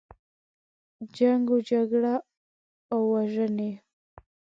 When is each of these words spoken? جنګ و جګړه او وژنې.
جنګ 1.15 1.45
و 1.53 1.57
جګړه 1.69 2.15
او 2.93 3.01
وژنې. 3.13 3.71